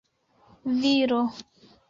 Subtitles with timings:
[0.79, 1.21] viro